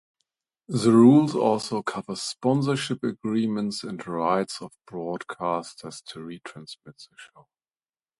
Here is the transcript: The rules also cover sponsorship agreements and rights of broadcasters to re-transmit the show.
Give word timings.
The 0.67 0.91
rules 0.91 1.35
also 1.35 1.83
cover 1.83 2.15
sponsorship 2.15 3.03
agreements 3.03 3.83
and 3.83 4.03
rights 4.07 4.59
of 4.59 4.71
broadcasters 4.89 6.03
to 6.05 6.23
re-transmit 6.23 6.95
the 7.11 7.15
show. 7.17 7.47